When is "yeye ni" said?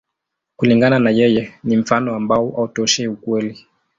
1.19-1.77